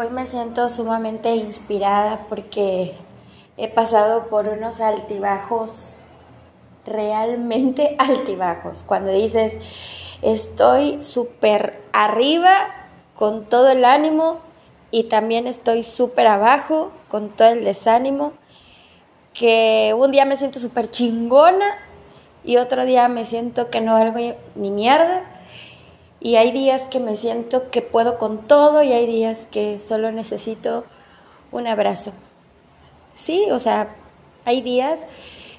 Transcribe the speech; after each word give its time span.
Hoy 0.00 0.08
me 0.08 0.24
siento 0.24 0.70
sumamente 0.70 1.34
inspirada 1.36 2.24
porque 2.30 2.94
he 3.58 3.68
pasado 3.68 4.28
por 4.28 4.48
unos 4.48 4.80
altibajos, 4.80 6.00
realmente 6.86 7.96
altibajos. 7.98 8.82
Cuando 8.82 9.12
dices, 9.12 9.52
estoy 10.22 11.02
súper 11.02 11.82
arriba 11.92 12.68
con 13.14 13.44
todo 13.44 13.68
el 13.68 13.84
ánimo 13.84 14.38
y 14.90 15.04
también 15.04 15.46
estoy 15.46 15.82
súper 15.82 16.28
abajo 16.28 16.92
con 17.10 17.28
todo 17.28 17.48
el 17.48 17.64
desánimo, 17.64 18.32
que 19.34 19.94
un 19.94 20.12
día 20.12 20.24
me 20.24 20.38
siento 20.38 20.60
súper 20.60 20.90
chingona 20.90 21.76
y 22.42 22.56
otro 22.56 22.86
día 22.86 23.06
me 23.08 23.26
siento 23.26 23.68
que 23.68 23.82
no 23.82 23.92
valgo 23.92 24.34
ni 24.54 24.70
mierda 24.70 25.24
y 26.20 26.36
hay 26.36 26.52
días 26.52 26.82
que 26.90 27.00
me 27.00 27.16
siento 27.16 27.70
que 27.70 27.80
puedo 27.80 28.18
con 28.18 28.46
todo 28.46 28.82
y 28.82 28.92
hay 28.92 29.06
días 29.06 29.46
que 29.50 29.80
solo 29.80 30.12
necesito 30.12 30.84
un 31.50 31.66
abrazo. 31.66 32.12
Sí, 33.16 33.46
o 33.50 33.58
sea, 33.58 33.94
hay 34.44 34.60
días 34.60 35.00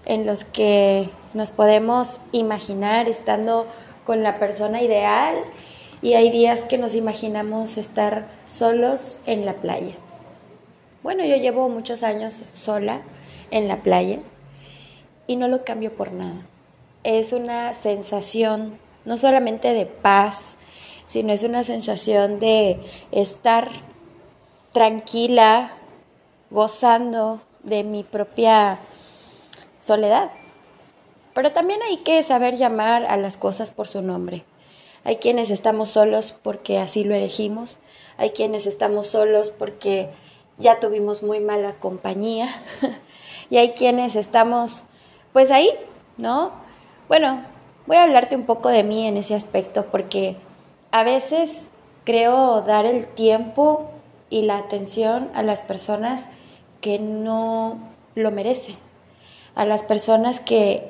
en 0.05 0.26
los 0.26 0.45
que 0.45 1.09
nos 1.34 1.52
podemos 1.52 2.20
imaginar 2.32 3.08
estando 3.08 3.68
con 4.05 4.23
la 4.23 4.38
persona 4.38 4.82
ideal 4.82 5.35
y 6.02 6.13
hay 6.13 6.30
días 6.30 6.62
que 6.62 6.77
nos 6.77 6.96
imaginamos 6.96 7.77
estar 7.77 8.27
solos 8.48 9.18
en 9.26 9.46
la 9.46 9.55
playa. 9.55 9.96
Bueno, 11.04 11.26
yo 11.26 11.35
llevo 11.38 11.70
muchos 11.70 12.04
años 12.04 12.43
sola 12.54 13.02
en 13.49 13.68
la 13.68 13.77
playa 13.77 14.20
y 15.26 15.35
no 15.35 15.48
lo 15.48 15.63
cambio 15.63 15.91
por 15.96 16.12
nada. 16.12 16.46
Es 17.04 17.34
una 17.34 17.73
sensación 17.73 18.77
no 19.05 19.18
solamente 19.18 19.73
de 19.73 19.85
paz, 19.85 20.55
sino 21.11 21.33
es 21.33 21.43
una 21.43 21.65
sensación 21.65 22.39
de 22.39 22.79
estar 23.11 23.70
tranquila, 24.71 25.73
gozando 26.49 27.41
de 27.63 27.84
mi 27.84 28.03
propia 28.03 28.79
soledad. 29.81 30.31
Pero 31.34 31.51
también 31.51 31.81
hay 31.84 31.98
que 31.98 32.23
saber 32.23 32.55
llamar 32.55 33.03
a 33.03 33.18
las 33.18 33.35
cosas 33.35 33.71
por 33.71 33.90
su 33.90 34.01
nombre. 34.01 34.45
Hay 35.03 35.18
quienes 35.18 35.49
estamos 35.49 35.90
solos 35.90 36.34
porque 36.41 36.77
así 36.77 37.03
lo 37.03 37.13
elegimos, 37.13 37.79
hay 38.15 38.29
quienes 38.29 38.65
estamos 38.65 39.07
solos 39.07 39.51
porque 39.51 40.12
ya 40.59 40.79
tuvimos 40.79 41.23
muy 41.23 41.41
mala 41.41 41.73
compañía 41.73 42.63
y 43.49 43.57
hay 43.57 43.71
quienes 43.71 44.15
estamos 44.15 44.85
pues 45.34 45.51
ahí, 45.51 45.71
¿no? 46.15 46.53
Bueno, 47.09 47.43
voy 47.85 47.98
a 47.98 48.03
hablarte 48.03 48.37
un 48.37 48.46
poco 48.46 48.70
de 48.70 48.84
mí 48.84 49.05
en 49.07 49.18
ese 49.18 49.35
aspecto 49.35 49.87
porque 49.87 50.37
a 50.91 51.03
veces 51.03 51.51
creo 52.03 52.61
dar 52.61 52.85
el 52.85 53.07
tiempo 53.07 53.89
y 54.29 54.43
la 54.43 54.57
atención 54.57 55.29
a 55.34 55.43
las 55.43 55.61
personas 55.61 56.25
que 56.81 56.99
no 56.99 57.79
lo 58.15 58.31
merecen, 58.31 58.75
a 59.55 59.65
las 59.65 59.84
personas 59.84 60.39
que 60.39 60.89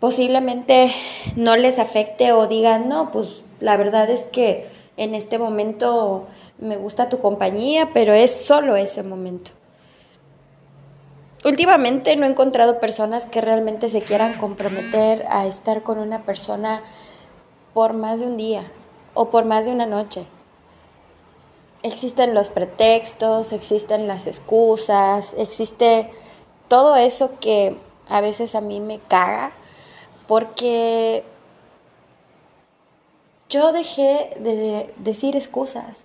posiblemente 0.00 0.92
no 1.36 1.56
les 1.56 1.78
afecte 1.78 2.32
o 2.32 2.46
digan, 2.46 2.88
no, 2.88 3.10
pues 3.12 3.42
la 3.60 3.76
verdad 3.76 4.10
es 4.10 4.22
que 4.24 4.68
en 4.96 5.14
este 5.14 5.38
momento 5.38 6.26
me 6.58 6.76
gusta 6.76 7.08
tu 7.08 7.18
compañía, 7.18 7.90
pero 7.94 8.12
es 8.12 8.30
solo 8.30 8.76
ese 8.76 9.02
momento. 9.02 9.52
Últimamente 11.44 12.14
no 12.16 12.26
he 12.26 12.28
encontrado 12.28 12.78
personas 12.78 13.24
que 13.26 13.40
realmente 13.40 13.88
se 13.88 14.00
quieran 14.00 14.34
comprometer 14.34 15.24
a 15.28 15.46
estar 15.46 15.82
con 15.82 15.98
una 15.98 16.22
persona 16.22 16.82
por 17.74 17.94
más 17.94 18.20
de 18.20 18.26
un 18.26 18.36
día 18.36 18.64
o 19.14 19.30
por 19.30 19.44
más 19.44 19.66
de 19.66 19.72
una 19.72 19.86
noche. 19.86 20.26
Existen 21.82 22.34
los 22.34 22.48
pretextos, 22.48 23.52
existen 23.52 24.06
las 24.06 24.26
excusas, 24.26 25.34
existe 25.36 26.10
todo 26.68 26.96
eso 26.96 27.38
que 27.40 27.76
a 28.08 28.20
veces 28.20 28.54
a 28.54 28.60
mí 28.60 28.80
me 28.80 29.00
caga 29.00 29.52
porque 30.28 31.24
yo 33.48 33.72
dejé 33.72 34.34
de 34.38 34.94
decir 34.96 35.36
excusas, 35.36 36.04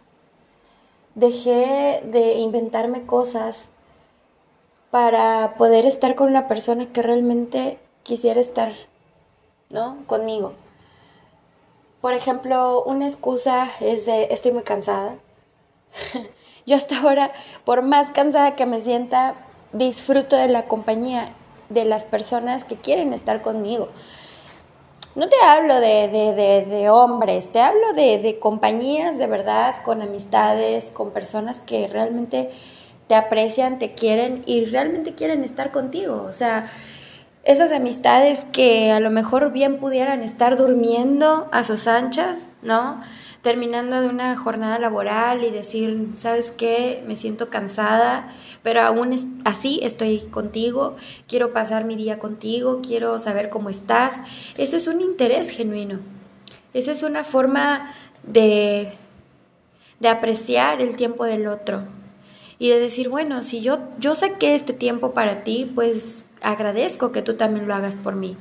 dejé 1.15 2.01
de 2.03 2.33
inventarme 2.33 3.05
cosas 3.05 3.69
para 4.91 5.55
poder 5.57 5.85
estar 5.85 6.15
con 6.15 6.27
una 6.27 6.47
persona 6.47 6.91
que 6.91 7.01
realmente 7.01 7.79
quisiera 8.03 8.41
estar, 8.41 8.73
¿no? 9.69 9.97
Conmigo. 10.07 10.53
Por 12.01 12.13
ejemplo, 12.13 12.83
una 12.83 13.07
excusa 13.07 13.71
es 13.79 14.05
de 14.05 14.27
estoy 14.31 14.51
muy 14.51 14.63
cansada. 14.63 15.15
Yo 16.65 16.75
hasta 16.75 16.99
ahora, 16.99 17.31
por 17.65 17.81
más 17.81 18.11
cansada 18.11 18.55
que 18.55 18.65
me 18.65 18.81
sienta, 18.81 19.35
disfruto 19.73 20.35
de 20.35 20.47
la 20.47 20.67
compañía 20.67 21.33
de 21.69 21.85
las 21.85 22.05
personas 22.05 22.63
que 22.63 22.75
quieren 22.75 23.13
estar 23.13 23.41
conmigo. 23.41 23.89
No 25.15 25.27
te 25.27 25.35
hablo 25.43 25.79
de, 25.79 26.07
de, 26.09 26.65
de, 26.65 26.89
hombres, 26.89 27.51
te 27.51 27.59
hablo 27.59 27.93
de 27.93 28.37
compañías 28.39 29.17
de 29.17 29.25
verdad, 29.25 29.81
con 29.83 30.03
amistades, 30.03 30.91
con 30.91 31.09
personas 31.09 31.59
que 31.59 31.87
realmente 31.87 32.51
te 33.07 33.15
aprecian, 33.15 33.79
te 33.79 33.93
quieren 33.93 34.43
y 34.45 34.65
realmente 34.65 35.15
quieren 35.15 35.43
estar 35.43 35.71
contigo. 35.71 36.25
O 36.29 36.33
sea, 36.33 36.69
esas 37.47 37.71
amistades 37.71 38.45
que 38.51 38.91
a 38.91 38.99
lo 38.99 39.09
mejor 39.09 39.53
bien 39.53 39.77
pudieran 39.77 40.21
estar 40.21 40.57
durmiendo 40.57 41.47
a 41.53 41.63
sus 41.63 41.87
anchas, 41.87 42.39
¿no? 42.61 43.01
Terminando 43.41 44.01
de 44.01 44.09
una 44.09 44.35
jornada 44.35 44.77
laboral 44.79 45.45
y 45.45 45.49
decir, 45.49 46.09
¿sabes 46.15 46.51
qué? 46.51 47.01
Me 47.07 47.15
siento 47.15 47.49
cansada, 47.49 48.35
pero 48.63 48.81
aún 48.81 49.41
así 49.45 49.79
estoy 49.81 50.27
contigo, 50.27 50.97
quiero 51.25 51.53
pasar 51.53 51.85
mi 51.85 51.95
día 51.95 52.19
contigo, 52.19 52.81
quiero 52.85 53.17
saber 53.17 53.47
cómo 53.49 53.69
estás. 53.69 54.17
Eso 54.57 54.75
es 54.75 54.85
un 54.87 54.99
interés 54.99 55.49
genuino. 55.49 55.99
Esa 56.73 56.91
es 56.91 57.01
una 57.01 57.23
forma 57.23 57.93
de, 58.23 58.91
de 60.01 60.09
apreciar 60.09 60.81
el 60.81 60.97
tiempo 60.97 61.23
del 61.23 61.47
otro 61.47 61.83
y 62.59 62.67
de 62.67 62.79
decir, 62.81 63.07
bueno, 63.07 63.41
si 63.41 63.61
yo, 63.61 63.79
yo 63.99 64.15
saqué 64.15 64.53
este 64.53 64.73
tiempo 64.73 65.13
para 65.13 65.45
ti, 65.45 65.71
pues 65.73 66.25
agradezco 66.41 67.11
que 67.11 67.21
tú 67.21 67.35
también 67.35 67.67
lo 67.67 67.75
hagas 67.75 67.97
por 67.97 68.15
mí. 68.15 68.37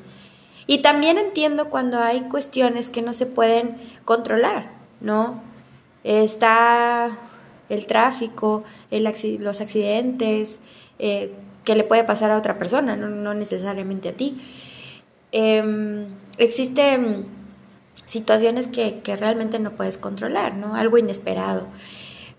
Y 0.66 0.78
también 0.78 1.18
entiendo 1.18 1.70
cuando 1.70 2.00
hay 2.00 2.22
cuestiones 2.22 2.88
que 2.88 3.02
no 3.02 3.12
se 3.12 3.26
pueden 3.26 3.76
controlar, 4.04 4.72
¿no? 5.00 5.42
Está 6.02 7.18
el 7.68 7.86
tráfico, 7.86 8.64
los 8.90 9.60
accidentes, 9.60 10.58
eh, 10.98 11.32
que 11.64 11.74
le 11.74 11.84
puede 11.84 12.04
pasar 12.04 12.30
a 12.30 12.38
otra 12.38 12.58
persona, 12.58 12.96
no, 12.96 13.34
necesariamente 13.34 14.08
a 14.08 14.12
ti. 14.12 14.40
Em, 15.32 16.06
existen 16.38 17.26
situaciones 18.06 18.68
que, 18.68 19.00
que 19.00 19.16
realmente 19.16 19.58
no 19.58 19.72
puedes 19.72 19.98
controlar, 19.98 20.54
¿no? 20.54 20.76
Algo 20.76 20.98
inesperado. 20.98 21.66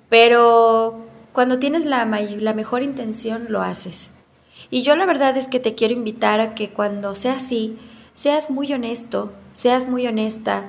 Pero 0.10 1.06
cuando 1.34 1.60
tienes 1.60 1.86
la, 1.86 2.06
la 2.06 2.54
mejor 2.54 2.84
intención, 2.84 3.48
lo 3.50 3.62
haces. 3.62 4.10
Y 4.70 4.84
yo 4.84 4.96
la 4.96 5.06
verdad 5.06 5.38
es 5.38 5.48
que 5.48 5.60
te 5.60 5.76
quiero 5.76 5.94
invitar 5.94 6.40
a 6.40 6.56
que 6.56 6.70
cuando 6.70 7.16
sea 7.16 7.34
así, 7.34 7.78
seas 8.14 8.50
muy 8.50 8.72
honesto, 8.74 9.32
seas 9.54 9.88
muy 9.88 10.08
honesta, 10.08 10.66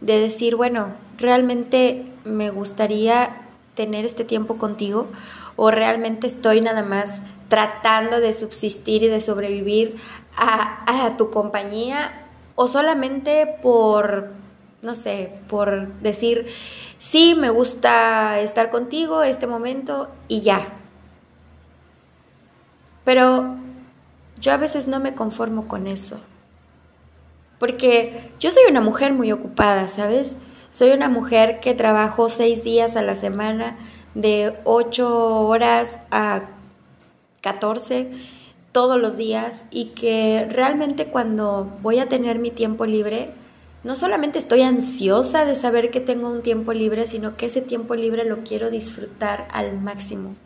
de 0.00 0.20
decir, 0.20 0.56
bueno, 0.56 0.94
realmente 1.18 2.06
me 2.24 2.50
gustaría 2.50 3.42
tener 3.74 4.04
este 4.04 4.24
tiempo 4.24 4.56
contigo 4.56 5.08
o 5.56 5.70
realmente 5.70 6.26
estoy 6.26 6.60
nada 6.60 6.82
más 6.82 7.20
tratando 7.48 8.20
de 8.20 8.32
subsistir 8.32 9.02
y 9.02 9.08
de 9.08 9.20
sobrevivir 9.20 9.96
a, 10.36 11.06
a 11.06 11.16
tu 11.16 11.30
compañía 11.30 12.26
o 12.54 12.68
solamente 12.68 13.58
por 13.62 14.30
no 14.82 14.94
sé, 14.94 15.34
por 15.48 15.92
decir, 16.00 16.46
sí, 16.98 17.34
me 17.34 17.50
gusta 17.50 18.40
estar 18.40 18.70
contigo 18.70 19.22
este 19.22 19.46
momento 19.46 20.08
y 20.26 20.40
ya. 20.40 20.79
Pero 23.10 23.56
yo 24.40 24.52
a 24.52 24.56
veces 24.56 24.86
no 24.86 25.00
me 25.00 25.16
conformo 25.16 25.66
con 25.66 25.88
eso. 25.88 26.20
Porque 27.58 28.30
yo 28.38 28.52
soy 28.52 28.70
una 28.70 28.80
mujer 28.80 29.12
muy 29.14 29.32
ocupada, 29.32 29.88
¿sabes? 29.88 30.30
Soy 30.70 30.92
una 30.92 31.08
mujer 31.08 31.58
que 31.58 31.74
trabajo 31.74 32.30
seis 32.30 32.62
días 32.62 32.94
a 32.94 33.02
la 33.02 33.16
semana, 33.16 33.76
de 34.14 34.56
ocho 34.62 35.40
horas 35.40 35.98
a 36.12 36.50
catorce 37.40 38.12
todos 38.70 39.00
los 39.00 39.16
días 39.16 39.64
y 39.72 39.86
que 39.86 40.46
realmente 40.48 41.06
cuando 41.06 41.68
voy 41.82 41.98
a 41.98 42.08
tener 42.08 42.38
mi 42.38 42.52
tiempo 42.52 42.86
libre, 42.86 43.32
no 43.82 43.96
solamente 43.96 44.38
estoy 44.38 44.62
ansiosa 44.62 45.44
de 45.44 45.56
saber 45.56 45.90
que 45.90 45.98
tengo 45.98 46.28
un 46.28 46.42
tiempo 46.42 46.72
libre, 46.72 47.08
sino 47.08 47.36
que 47.36 47.46
ese 47.46 47.60
tiempo 47.60 47.96
libre 47.96 48.24
lo 48.24 48.44
quiero 48.44 48.70
disfrutar 48.70 49.48
al 49.50 49.80
máximo. 49.80 50.36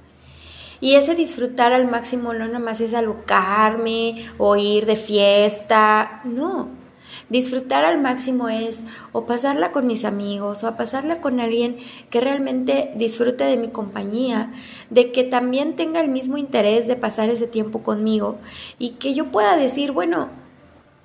Y 0.81 0.95
ese 0.95 1.15
disfrutar 1.15 1.73
al 1.73 1.89
máximo 1.89 2.33
no 2.33 2.49
nomás 2.49 2.81
es 2.81 2.95
alocarme 2.95 4.27
o 4.39 4.57
ir 4.57 4.87
de 4.87 4.97
fiesta, 4.97 6.21
no. 6.25 6.85
Disfrutar 7.29 7.85
al 7.85 8.01
máximo 8.01 8.49
es 8.49 8.83
o 9.13 9.25
pasarla 9.25 9.73
con 9.73 9.87
mis 9.87 10.05
amigos 10.05 10.63
o 10.63 10.69
a 10.69 10.77
pasarla 10.77 11.21
con 11.21 11.41
alguien 11.41 11.77
que 12.11 12.21
realmente 12.21 12.93
disfrute 12.97 13.45
de 13.45 13.57
mi 13.57 13.69
compañía, 13.69 14.53
de 14.91 15.11
que 15.13 15.25
también 15.25 15.77
tenga 15.77 16.01
el 16.01 16.09
mismo 16.09 16.37
interés 16.37 16.87
de 16.87 16.97
pasar 16.97 17.29
ese 17.31 17.47
tiempo 17.47 17.83
conmigo 17.83 18.39
y 18.79 18.91
que 18.91 19.15
yo 19.15 19.31
pueda 19.31 19.57
decir, 19.57 19.93
bueno, 19.93 20.29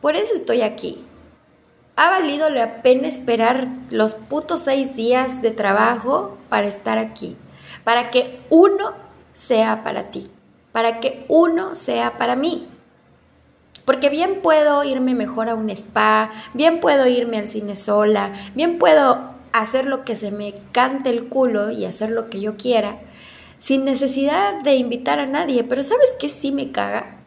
por 0.02 0.16
eso 0.16 0.36
estoy 0.36 0.62
aquí. 0.62 1.06
Ha 1.96 2.10
valido 2.10 2.50
la 2.50 2.82
pena 2.82 3.08
esperar 3.08 3.68
los 3.90 4.14
putos 4.14 4.62
seis 4.62 4.96
días 4.96 5.42
de 5.42 5.52
trabajo 5.52 6.38
para 6.48 6.68
estar 6.68 6.98
aquí, 6.98 7.36
para 7.84 8.10
que 8.10 8.40
uno 8.50 8.94
sea 9.40 9.84
para 9.84 10.12
ti, 10.12 10.30
para 10.72 11.00
que 11.00 11.26
uno 11.30 11.74
sea 11.74 12.18
para 12.18 12.36
mí. 12.36 12.68
Porque 13.86 14.10
bien 14.10 14.42
puedo 14.42 14.84
irme 14.84 15.16
mejor 15.16 15.50
a 15.50 15.56
un 15.56 15.70
spa, 15.70 16.30
bien 16.54 16.80
puedo 16.80 17.08
irme 17.08 17.40
al 17.40 17.48
cine 17.48 17.76
sola, 17.76 18.34
bien 18.54 18.78
puedo 18.78 19.34
hacer 19.52 19.86
lo 19.86 20.04
que 20.04 20.16
se 20.16 20.32
me 20.32 20.54
cante 20.74 21.10
el 21.10 21.28
culo 21.28 21.72
y 21.72 21.86
hacer 21.86 22.12
lo 22.12 22.30
que 22.30 22.42
yo 22.42 22.58
quiera, 22.58 23.00
sin 23.60 23.86
necesidad 23.86 24.62
de 24.62 24.76
invitar 24.76 25.20
a 25.20 25.26
nadie. 25.26 25.64
Pero 25.64 25.82
¿sabes 25.84 26.14
qué 26.20 26.30
sí 26.30 26.52
me 26.52 26.72
caga? 26.72 27.22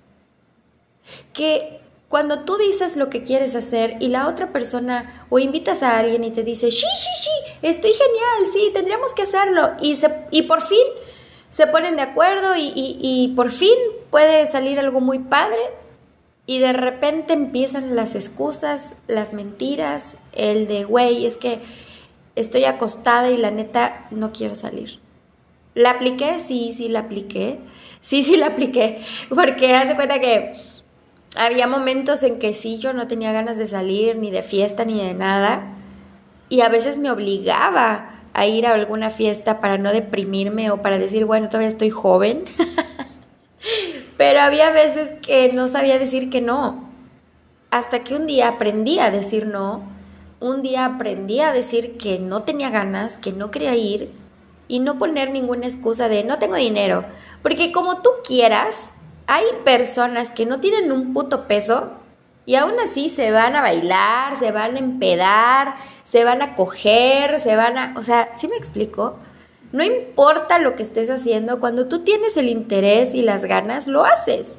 Que 1.33 1.81
cuando 2.09 2.41
tú 2.41 2.59
dices 2.59 2.97
lo 2.97 3.09
que 3.09 3.23
quieres 3.23 3.55
hacer 3.55 3.97
y 3.99 4.09
la 4.09 4.29
otra 4.29 4.53
persona 4.53 5.27
o 5.31 5.39
invitas 5.39 5.83
a 5.83 5.99
alguien 5.99 6.25
y 6.25 6.31
te 6.31 6.45
dice, 6.45 6.71
sí, 6.71 6.87
sí, 6.97 7.23
sí, 7.23 7.53
estoy 7.63 7.93
genial, 7.93 8.53
sí, 8.53 8.71
tendríamos 8.73 9.15
que 9.15 9.23
hacerlo. 9.23 9.71
Y, 9.81 9.97
se, 9.97 10.27
y 10.31 10.43
por 10.43 10.61
fin 10.61 10.87
se 11.53 11.69
ponen 11.69 11.95
de 11.95 12.03
acuerdo 12.03 12.57
y, 12.57 12.73
y 12.75 13.33
por 13.37 13.53
fin 13.53 13.77
puede 14.11 14.47
salir 14.47 14.81
algo 14.81 15.01
muy 15.01 15.21
padre, 15.21 15.61
y 16.47 16.59
de 16.59 16.73
repente 16.73 17.33
empiezan 17.35 17.95
las 17.95 18.15
excusas, 18.15 18.95
las 19.07 19.33
mentiras, 19.33 20.17
el 20.33 20.67
de, 20.67 20.85
güey, 20.85 21.25
es 21.25 21.37
que 21.37 21.61
estoy 22.35 22.65
acostada 22.65 23.31
y 23.31 23.37
la 23.37 23.51
neta 23.51 24.09
no 24.11 24.33
quiero 24.33 24.55
salir. 24.55 24.99
¿La 25.75 25.91
apliqué? 25.93 26.41
Sí, 26.41 26.73
sí, 26.77 26.89
la 26.89 27.01
apliqué. 27.01 27.61
Sí, 28.01 28.23
sí, 28.23 28.37
la 28.37 28.49
apliqué. 28.49 29.03
Porque 29.29 29.75
hace 29.75 29.95
cuenta 29.95 30.21
que 30.21 30.55
había 31.37 31.67
momentos 31.67 32.23
en 32.25 32.39
que 32.39 32.53
sí, 32.53 32.79
yo 32.79 32.93
no 32.93 33.07
tenía 33.07 33.33
ganas 33.33 33.57
de 33.57 33.69
salir, 33.69 34.19
ni 34.19 34.31
de 34.31 34.43
fiesta, 34.43 34.85
ni 34.85 35.01
de 35.03 35.15
nada. 35.15 35.77
Y 36.49 36.61
a 36.63 36.69
veces 36.69 36.99
me 36.99 37.11
obligaba 37.11 38.12
a 38.35 38.47
ir 38.47 38.67
a 38.67 38.75
alguna 38.75 39.11
fiesta 39.11 39.61
para 39.61 39.79
no 39.79 39.93
deprimirme 39.93 40.71
o 40.71 40.83
para 40.83 40.99
decir, 40.99 41.25
bueno, 41.25 41.49
todavía 41.49 41.69
estoy 41.69 41.91
joven. 41.91 42.45
Pero 44.17 44.41
había 44.41 44.71
veces 44.71 45.13
que 45.23 45.53
no 45.53 45.69
sabía 45.69 45.99
decir 45.99 46.31
que 46.31 46.41
no. 46.41 46.89
Hasta 47.71 48.05
que 48.05 48.15
un 48.15 48.27
día 48.27 48.49
aprendí 48.49 48.99
a 48.99 49.11
decir 49.11 49.47
no. 49.47 49.83
Un 50.41 50.63
día 50.63 50.85
aprendí 50.85 51.41
a 51.41 51.53
decir 51.53 51.97
que 51.97 52.19
no 52.19 52.43
tenía 52.43 52.71
ganas, 52.71 53.17
que 53.17 53.33
no 53.33 53.51
quería 53.51 53.77
ir 53.77 54.11
y 54.69 54.81
no 54.81 54.99
poner 54.99 55.31
ninguna 55.31 55.67
excusa 55.67 56.09
de 56.09 56.25
no 56.25 56.39
tengo 56.39 56.57
dinero. 56.57 57.05
Porque 57.43 57.73
como 57.73 58.03
tú 58.03 58.11
quieras, 58.27 58.89
hay 59.27 59.45
personas 59.65 60.31
que 60.31 60.47
no 60.47 60.61
tienen 60.61 60.91
un 60.93 61.13
puto 61.15 61.47
peso 61.47 61.93
y 62.45 62.57
aún 62.57 62.75
así 62.81 63.09
se 63.09 63.31
van 63.31 63.55
a 63.55 63.61
bailar, 63.61 64.37
se 64.37 64.51
van 64.51 64.77
a 64.77 64.79
empedar, 64.79 65.75
se 66.05 66.25
van 66.25 66.43
a 66.43 66.55
coger, 66.55 67.41
se 67.41 67.55
van 67.55 67.79
a... 67.79 67.95
O 67.97 68.03
sea, 68.03 68.33
¿sí 68.37 68.49
me 68.49 68.57
explico? 68.57 69.17
No 69.71 69.85
importa 69.85 70.59
lo 70.59 70.75
que 70.75 70.83
estés 70.83 71.09
haciendo, 71.09 71.61
cuando 71.61 71.89
tú 71.89 72.01
tienes 72.01 72.37
el 72.37 72.49
interés 72.49 73.15
y 73.15 73.23
las 73.23 73.45
ganas, 73.45 73.87
lo 73.87 74.05
haces. 74.05 74.59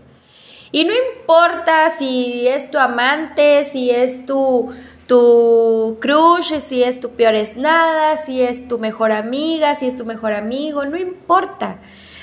Y 0.72 0.86
no 0.86 0.94
importa 0.94 1.92
si 1.92 2.48
es 2.48 2.72
tu 2.72 2.80
amante, 2.80 3.64
si 3.66 3.92
es 3.92 4.26
tu, 4.26 4.74
tu 5.06 5.98
crush, 6.02 6.60
si 6.62 6.84
es 6.84 7.00
tu 7.00 7.12
peor 7.12 7.36
es 7.36 7.56
nada, 7.58 8.18
si 8.26 8.42
es 8.42 8.68
tu 8.68 8.80
mejor 8.80 9.12
amiga, 9.12 9.76
si 9.76 9.86
es 9.86 9.96
tu 9.96 10.06
mejor 10.06 10.34
amigo, 10.34 10.86
no 10.86 10.98
importa. 10.98 11.78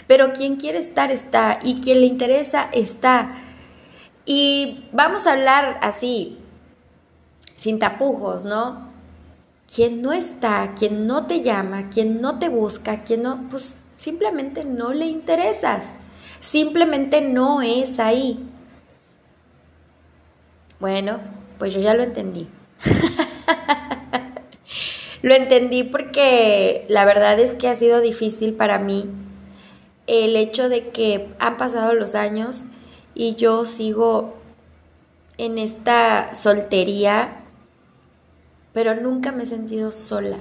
Pero 0.09 0.33
quien 0.33 0.57
quiere 0.57 0.79
estar 0.79 1.13
está 1.13 1.61
y 1.63 1.81
quien 1.81 2.01
le 2.01 2.07
interesa 2.07 2.69
está. 2.73 3.37
Y 4.25 4.89
vamos 4.93 5.27
a 5.27 5.33
hablar 5.33 5.79
así, 5.83 6.39
sin 7.57 7.79
tapujos, 7.79 8.45
¿no? 8.45 8.91
quien 9.73 10.03
no 10.03 10.13
está, 10.13 10.75
quien 10.77 11.07
no 11.07 11.27
te 11.27 11.43
llama, 11.43 11.91
quien 11.91 12.21
no 12.21 12.39
te 12.39 12.49
busca, 12.49 13.05
quien 13.05 13.23
no, 13.23 13.49
pues 13.51 13.77
simplemente 13.97 14.65
no 14.65 14.93
le 14.93 15.07
interesas, 15.07 15.85
simplemente 16.41 17.21
no 17.21 17.63
es 17.63 18.01
ahí. 18.01 18.41
Bueno, 20.81 21.21
pues 21.59 21.73
yo 21.73 21.81
ya 21.81 21.95
lo 21.95 22.03
entendí. 22.03 22.49
lo 25.23 25.35
entendí 25.35 25.85
porque 25.85 26.87
la 26.89 27.05
verdad 27.05 27.39
es 27.39 27.55
que 27.55 27.69
ha 27.69 27.77
sido 27.77 28.01
difícil 28.01 28.55
para 28.55 28.79
mí 28.79 29.09
el 30.07 30.35
hecho 30.35 30.69
de 30.69 30.89
que 30.89 31.29
han 31.39 31.59
pasado 31.59 31.95
los 31.95 32.15
años 32.15 32.63
y 33.21 33.35
yo 33.35 33.67
sigo 33.67 34.39
en 35.37 35.59
esta 35.59 36.35
soltería 36.35 37.37
pero 38.73 38.95
nunca 38.95 39.31
me 39.31 39.43
he 39.43 39.47
sentido 39.47 39.93
sola. 39.93 40.39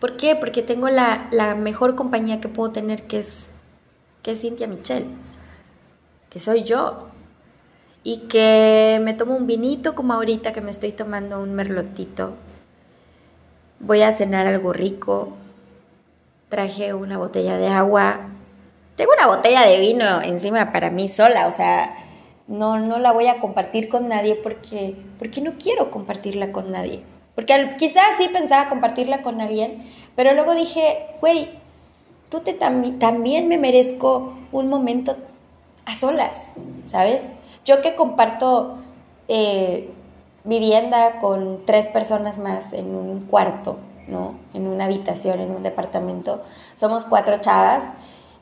¿Por 0.00 0.16
qué? 0.16 0.34
Porque 0.34 0.60
tengo 0.60 0.88
la, 0.88 1.54
mejor 1.56 1.94
compañía 1.94 2.40
que 2.40 2.48
puedo 2.48 2.72
tener, 2.72 3.04
que 3.04 3.20
es, 3.20 3.46
que 4.24 4.32
es 4.32 4.40
Cintia 4.40 4.66
Michelle, 4.66 5.06
que 6.30 6.40
soy 6.40 6.64
yo. 6.64 7.10
Y 8.02 8.26
que 8.26 9.00
me 9.04 9.14
tomo 9.14 9.36
un 9.36 9.46
vinito 9.46 9.94
como 9.94 10.14
ahorita 10.14 10.52
que 10.52 10.60
me 10.60 10.72
estoy 10.72 10.90
tomando 10.90 11.40
un 11.40 11.54
merlotito. 11.54 12.34
Voy 13.78 14.02
a 14.02 14.10
cenar 14.10 14.48
algo 14.48 14.72
rico. 14.72 15.36
Traje 16.48 16.92
una 16.94 17.18
botella 17.18 17.56
de 17.56 17.68
agua. 17.68 18.30
Tengo 18.96 19.12
una 19.16 19.26
botella 19.26 19.62
de 19.62 19.78
vino 19.78 20.20
encima 20.20 20.72
para 20.72 20.90
mí 20.90 21.08
sola, 21.08 21.46
o 21.46 21.52
sea, 21.52 21.94
no, 22.46 22.78
no 22.78 22.98
la 22.98 23.12
voy 23.12 23.26
a 23.26 23.40
compartir 23.40 23.88
con 23.88 24.08
nadie 24.08 24.34
porque, 24.34 24.96
porque 25.18 25.40
no 25.40 25.52
quiero 25.58 25.90
compartirla 25.90 26.52
con 26.52 26.70
nadie. 26.70 27.02
Porque 27.34 27.70
quizás 27.78 28.04
sí 28.18 28.28
pensaba 28.30 28.68
compartirla 28.68 29.22
con 29.22 29.40
alguien, 29.40 29.90
pero 30.14 30.34
luego 30.34 30.54
dije, 30.54 31.06
güey, 31.20 31.48
tú 32.28 32.40
te 32.40 32.52
también 32.52 33.48
me 33.48 33.56
merezco 33.56 34.34
un 34.52 34.68
momento 34.68 35.16
a 35.86 35.94
solas, 35.94 36.48
¿sabes? 36.86 37.22
Yo 37.64 37.80
que 37.80 37.94
comparto 37.94 38.78
eh, 39.28 39.88
vivienda 40.44 41.20
con 41.20 41.64
tres 41.64 41.86
personas 41.88 42.36
más 42.36 42.72
en 42.72 42.94
un 42.94 43.20
cuarto, 43.20 43.78
¿no? 44.08 44.34
En 44.52 44.66
una 44.66 44.84
habitación, 44.84 45.40
en 45.40 45.50
un 45.52 45.62
departamento, 45.62 46.42
somos 46.74 47.04
cuatro 47.04 47.38
chavas 47.40 47.84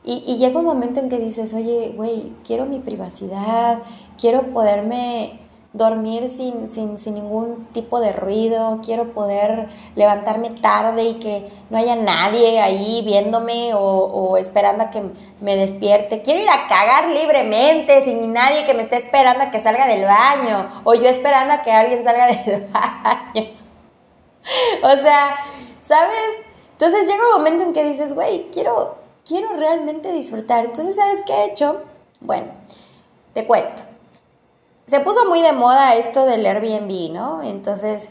y, 0.03 0.37
llega 0.37 0.59
un 0.59 0.65
momento 0.65 0.99
en 0.99 1.09
que 1.09 1.19
dices, 1.19 1.53
oye, 1.53 1.93
güey, 1.95 2.33
quiero 2.43 2.65
mi 2.65 2.79
privacidad, 2.79 3.79
quiero 4.19 4.53
poderme 4.53 5.39
dormir 5.73 6.29
sin, 6.29 6.67
sin, 6.67 6.97
sin, 6.97 7.13
ningún 7.13 7.67
tipo 7.71 7.99
de 8.01 8.11
ruido, 8.11 8.81
quiero 8.83 9.13
poder 9.13 9.69
levantarme 9.95 10.49
tarde 10.49 11.03
y 11.03 11.13
que 11.19 11.49
no 11.69 11.77
haya 11.77 11.95
nadie 11.95 12.59
ahí 12.59 13.01
viéndome 13.05 13.73
o, 13.73 13.79
o, 13.79 14.37
esperando 14.37 14.85
a 14.85 14.89
que 14.89 15.03
me 15.39 15.55
despierte. 15.55 16.23
Quiero 16.23 16.41
ir 16.41 16.49
a 16.49 16.67
cagar 16.67 17.09
libremente 17.09 18.03
sin 18.03 18.33
nadie 18.33 18.65
que 18.65 18.73
me 18.73 18.81
esté 18.81 18.97
esperando 18.97 19.43
a 19.43 19.51
que 19.51 19.61
salga 19.61 19.87
del 19.87 20.03
baño 20.03 20.81
o 20.83 20.93
yo 20.93 21.07
esperando 21.07 21.53
a 21.53 21.61
que 21.61 21.71
alguien 21.71 22.03
salga 22.03 22.27
del 22.45 22.67
baño. 22.67 23.49
o 24.83 24.97
sea, 24.97 25.37
¿sabes? 25.85 26.19
Entonces 26.73 27.07
llega 27.07 27.27
un 27.27 27.37
momento 27.37 27.63
en 27.63 27.73
que 27.73 27.83
dices, 27.83 28.13
güey, 28.13 28.49
quiero, 28.51 29.00
quiero 29.31 29.55
realmente 29.55 30.11
disfrutar. 30.11 30.65
Entonces, 30.65 30.97
¿sabes 30.97 31.21
qué 31.25 31.31
he 31.31 31.45
hecho? 31.45 31.77
Bueno, 32.19 32.47
te 33.33 33.45
cuento. 33.45 33.83
Se 34.87 34.99
puso 34.99 35.25
muy 35.25 35.41
de 35.41 35.53
moda 35.53 35.95
esto 35.95 36.25
del 36.25 36.45
Airbnb, 36.45 37.13
¿no? 37.13 37.41
Entonces, 37.41 38.09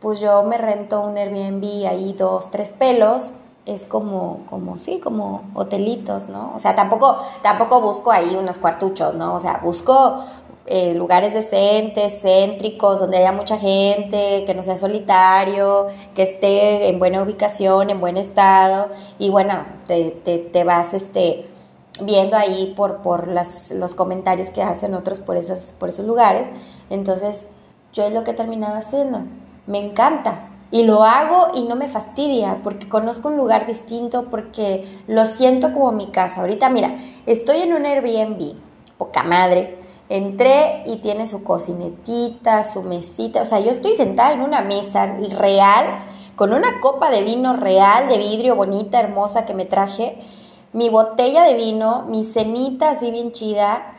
pues 0.00 0.18
yo 0.18 0.44
me 0.44 0.56
rento 0.56 1.02
un 1.02 1.18
Airbnb 1.18 1.86
ahí 1.86 2.14
dos, 2.14 2.50
tres 2.50 2.70
pelos. 2.70 3.22
Es 3.66 3.84
como, 3.84 4.46
como, 4.48 4.78
sí, 4.78 4.98
como 4.98 5.42
hotelitos, 5.52 6.28
¿no? 6.28 6.52
O 6.56 6.58
sea, 6.58 6.74
tampoco, 6.74 7.18
tampoco 7.42 7.82
busco 7.82 8.10
ahí 8.10 8.34
unos 8.34 8.56
cuartuchos, 8.56 9.14
¿no? 9.14 9.34
O 9.34 9.40
sea, 9.40 9.60
busco 9.62 10.24
eh, 10.66 10.94
lugares 10.94 11.34
decentes, 11.34 12.20
céntricos, 12.22 13.00
donde 13.00 13.16
haya 13.18 13.32
mucha 13.32 13.58
gente, 13.58 14.44
que 14.46 14.54
no 14.54 14.62
sea 14.62 14.78
solitario, 14.78 15.88
que 16.14 16.22
esté 16.22 16.88
en 16.88 17.00
buena 17.00 17.20
ubicación, 17.22 17.90
en 17.90 18.00
buen 18.00 18.16
estado, 18.16 18.88
y 19.18 19.28
bueno, 19.30 19.64
te, 19.88 20.10
te, 20.10 20.64
vas 20.64 20.94
este, 20.94 21.46
viendo 22.00 22.36
ahí 22.36 22.74
por, 22.76 22.98
por 22.98 23.26
las, 23.26 23.72
los 23.72 23.94
comentarios 23.94 24.50
que 24.50 24.62
hacen 24.62 24.94
otros 24.94 25.18
por, 25.18 25.36
esas, 25.36 25.74
por 25.78 25.88
esos 25.88 26.06
lugares. 26.06 26.48
Entonces, 26.90 27.44
yo 27.92 28.04
es 28.04 28.12
lo 28.12 28.22
que 28.22 28.30
he 28.30 28.34
terminado 28.34 28.76
haciendo. 28.76 29.22
Me 29.66 29.78
encanta. 29.78 30.48
Y 30.70 30.84
lo 30.84 31.02
hago 31.02 31.48
y 31.54 31.64
no 31.64 31.76
me 31.76 31.88
fastidia 31.88 32.60
porque 32.62 32.88
conozco 32.88 33.28
un 33.28 33.36
lugar 33.36 33.66
distinto, 33.66 34.30
porque 34.30 35.00
lo 35.06 35.26
siento 35.26 35.72
como 35.72 35.92
mi 35.92 36.06
casa. 36.06 36.40
Ahorita, 36.40 36.70
mira, 36.70 36.96
estoy 37.26 37.58
en 37.58 37.74
un 37.74 37.84
Airbnb, 37.84 38.54
poca 38.96 39.22
madre, 39.22 39.81
entré 40.16 40.82
y 40.84 40.96
tiene 40.96 41.26
su 41.26 41.42
cocinetita, 41.42 42.64
su 42.64 42.82
mesita, 42.82 43.40
o 43.40 43.44
sea, 43.46 43.60
yo 43.60 43.70
estoy 43.70 43.96
sentada 43.96 44.32
en 44.32 44.42
una 44.42 44.60
mesa 44.60 45.06
real, 45.06 46.04
con 46.36 46.52
una 46.52 46.80
copa 46.80 47.08
de 47.08 47.22
vino 47.22 47.56
real, 47.56 48.08
de 48.08 48.18
vidrio 48.18 48.54
bonita, 48.54 49.00
hermosa 49.00 49.46
que 49.46 49.54
me 49.54 49.64
traje, 49.64 50.18
mi 50.74 50.90
botella 50.90 51.44
de 51.44 51.54
vino, 51.54 52.04
mi 52.08 52.24
cenita 52.24 52.90
así 52.90 53.10
bien 53.10 53.32
chida, 53.32 53.94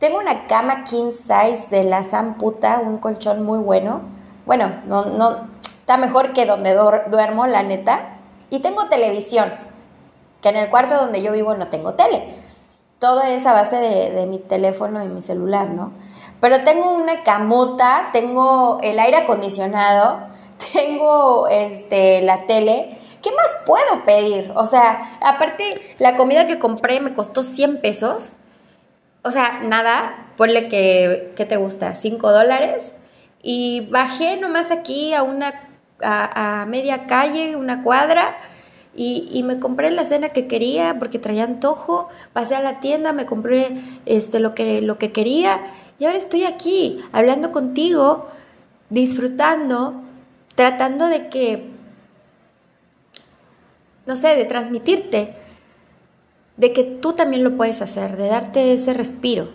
tengo 0.00 0.18
una 0.18 0.48
cama 0.48 0.82
king 0.82 1.12
size 1.12 1.68
de 1.70 1.84
la 1.84 2.02
Zamputa, 2.02 2.80
un 2.84 2.98
colchón 2.98 3.44
muy 3.44 3.60
bueno, 3.60 4.00
bueno, 4.46 4.82
no, 4.86 5.04
no, 5.04 5.36
está 5.78 5.98
mejor 5.98 6.32
que 6.32 6.46
donde 6.46 6.74
duermo, 6.74 7.46
la 7.46 7.62
neta, 7.62 8.18
y 8.50 8.58
tengo 8.58 8.88
televisión, 8.88 9.52
que 10.42 10.48
en 10.48 10.56
el 10.56 10.68
cuarto 10.68 10.96
donde 10.96 11.22
yo 11.22 11.30
vivo 11.30 11.54
no 11.54 11.68
tengo 11.68 11.94
tele 11.94 12.43
todo 12.98 13.22
es 13.22 13.44
a 13.46 13.52
base 13.52 13.76
de, 13.76 14.26
mi 14.26 14.38
teléfono 14.38 15.02
y 15.02 15.08
mi 15.08 15.22
celular, 15.22 15.68
¿no? 15.70 15.92
Pero 16.40 16.62
tengo 16.64 16.92
una 16.92 17.22
camota, 17.22 18.10
tengo 18.12 18.78
el 18.82 18.98
aire 18.98 19.18
acondicionado, 19.18 20.20
tengo 20.72 21.48
este, 21.48 22.22
la 22.22 22.46
tele. 22.46 22.98
¿Qué 23.22 23.30
más 23.30 23.56
puedo 23.64 24.04
pedir? 24.04 24.52
O 24.54 24.66
sea, 24.66 25.18
aparte, 25.20 25.96
la 25.98 26.16
comida 26.16 26.46
que 26.46 26.58
compré 26.58 27.00
me 27.00 27.14
costó 27.14 27.42
100 27.42 27.80
pesos. 27.80 28.32
O 29.22 29.30
sea, 29.30 29.60
nada, 29.62 30.32
ponle 30.36 30.68
que, 30.68 31.32
¿qué 31.36 31.46
te 31.46 31.56
gusta? 31.56 31.94
5 31.94 32.30
dólares. 32.30 32.92
Y 33.42 33.88
bajé 33.90 34.36
nomás 34.36 34.70
aquí 34.70 35.14
a 35.14 35.22
una, 35.22 35.68
a, 36.02 36.62
a 36.62 36.66
media 36.66 37.06
calle, 37.06 37.56
una 37.56 37.82
cuadra 37.82 38.36
y, 38.96 39.42
me 39.42 39.58
compré 39.58 39.90
la 39.90 40.04
cena 40.04 40.28
que 40.28 40.46
quería 40.46 40.98
porque 40.98 41.18
traía 41.18 41.44
antojo, 41.44 42.08
pasé 42.32 42.54
a 42.54 42.60
la 42.60 42.80
tienda, 42.80 43.12
me 43.12 43.26
compré 43.26 43.82
este, 44.06 44.38
lo, 44.38 44.54
que, 44.54 44.80
lo 44.82 44.98
que 44.98 45.10
quería 45.10 45.60
y 45.98 46.04
ahora 46.04 46.18
estoy 46.18 46.44
aquí 46.44 47.00
hablando 47.12 47.50
contigo, 47.50 48.28
disfrutando, 48.90 50.02
tratando 50.54 51.06
de 51.06 51.28
que, 51.28 51.70
no 54.06 54.16
sé, 54.16 54.36
de 54.36 54.44
transmitirte, 54.44 55.34
de 56.56 56.72
que 56.72 56.84
tú 56.84 57.14
también 57.14 57.42
lo 57.42 57.56
puedes 57.56 57.82
hacer, 57.82 58.16
de 58.16 58.28
darte 58.28 58.72
ese 58.72 58.94
respiro. 58.94 59.48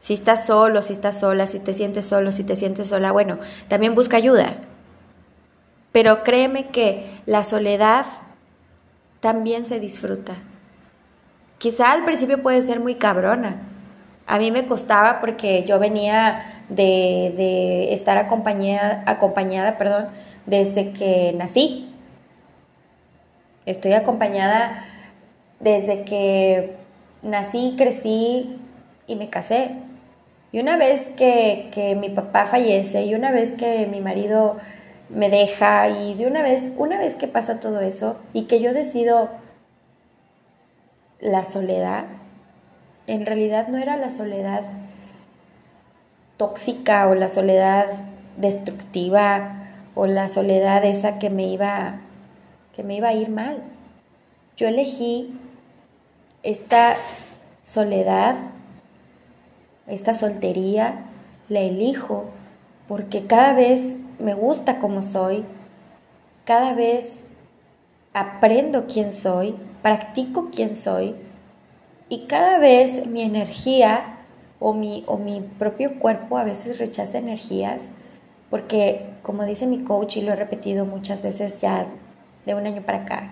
Si 0.00 0.12
estás 0.12 0.46
solo, 0.46 0.82
si 0.82 0.92
estás 0.92 1.20
sola, 1.20 1.46
si 1.46 1.60
te 1.60 1.72
sientes 1.72 2.06
solo, 2.06 2.32
si 2.32 2.44
te 2.44 2.56
sientes 2.56 2.88
sola, 2.88 3.12
bueno, 3.12 3.38
también 3.68 3.94
busca 3.94 4.16
ayuda 4.16 4.56
pero 5.94 6.24
créeme 6.24 6.70
que 6.70 7.06
la 7.24 7.44
soledad 7.44 8.04
también 9.20 9.64
se 9.64 9.78
disfruta. 9.78 10.38
Quizá 11.58 11.92
al 11.92 12.04
principio 12.04 12.42
puede 12.42 12.62
ser 12.62 12.80
muy 12.80 12.96
cabrona. 12.96 13.62
A 14.26 14.40
mí 14.40 14.50
me 14.50 14.66
costaba 14.66 15.20
porque 15.20 15.62
yo 15.62 15.78
venía 15.78 16.64
de, 16.68 17.94
estar 17.94 18.18
acompañada, 18.18 19.04
acompañada 19.06 19.78
perdón, 19.78 20.08
desde 20.46 20.90
que 20.90 21.32
nací. 21.38 21.94
Estoy 23.64 23.92
acompañada 23.92 24.84
desde 25.60 26.02
que 26.02 26.74
nací, 27.22 27.76
crecí 27.78 28.58
y 29.06 29.14
me 29.14 29.30
casé. 29.30 29.76
Y 30.50 30.58
una 30.58 30.76
vez 30.76 31.08
que, 31.16 31.70
que 31.72 31.94
mi 31.94 32.08
papá 32.08 32.46
fallece 32.46 33.04
y 33.04 33.14
una 33.14 33.30
vez 33.30 33.52
que 33.52 33.86
mi 33.86 34.00
marido 34.00 34.56
me 35.08 35.28
deja 35.28 35.88
y 35.88 36.14
de 36.14 36.26
una 36.26 36.42
vez, 36.42 36.72
una 36.76 36.98
vez 36.98 37.16
que 37.16 37.28
pasa 37.28 37.60
todo 37.60 37.80
eso 37.80 38.16
y 38.32 38.44
que 38.44 38.60
yo 38.60 38.72
decido 38.72 39.30
la 41.20 41.44
soledad, 41.44 42.06
en 43.06 43.26
realidad 43.26 43.68
no 43.68 43.78
era 43.78 43.96
la 43.96 44.10
soledad 44.10 44.62
tóxica 46.36 47.08
o 47.08 47.14
la 47.14 47.28
soledad 47.28 47.86
destructiva 48.36 49.62
o 49.94 50.06
la 50.06 50.28
soledad 50.28 50.84
esa 50.84 51.18
que 51.18 51.30
me 51.30 51.44
iba 51.44 52.00
que 52.74 52.82
me 52.82 52.96
iba 52.96 53.08
a 53.08 53.14
ir 53.14 53.28
mal. 53.28 53.62
Yo 54.56 54.66
elegí 54.66 55.38
esta 56.42 56.96
soledad, 57.62 58.36
esta 59.86 60.14
soltería, 60.14 61.06
la 61.48 61.60
elijo 61.60 62.26
porque 62.88 63.26
cada 63.26 63.52
vez 63.52 63.96
me 64.18 64.34
gusta 64.34 64.78
como 64.78 65.02
soy, 65.02 65.44
cada 66.44 66.74
vez 66.74 67.22
aprendo 68.12 68.86
quién 68.86 69.12
soy, 69.12 69.56
practico 69.82 70.50
quién 70.52 70.76
soy 70.76 71.14
y 72.08 72.26
cada 72.26 72.58
vez 72.58 73.06
mi 73.06 73.22
energía 73.22 74.18
o 74.60 74.72
mi, 74.72 75.04
o 75.06 75.18
mi 75.18 75.40
propio 75.40 75.98
cuerpo 75.98 76.38
a 76.38 76.44
veces 76.44 76.78
rechaza 76.78 77.18
energías 77.18 77.82
porque 78.50 79.10
como 79.22 79.44
dice 79.44 79.66
mi 79.66 79.82
coach 79.82 80.16
y 80.16 80.22
lo 80.22 80.32
he 80.32 80.36
repetido 80.36 80.84
muchas 80.86 81.22
veces 81.22 81.60
ya 81.60 81.86
de 82.46 82.54
un 82.54 82.66
año 82.66 82.82
para 82.82 82.98
acá, 82.98 83.30